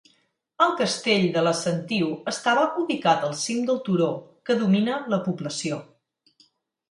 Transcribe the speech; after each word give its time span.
El 0.65 0.71
castell 0.77 1.25
de 1.33 1.41
la 1.47 1.51
Sentiu 1.57 2.07
estava 2.31 2.63
ubicat 2.83 3.27
al 3.27 3.35
cim 3.41 3.61
del 3.67 3.79
turó 3.89 4.09
que 4.49 4.55
domina 4.65 4.95
la 5.15 5.19
població. 5.27 5.79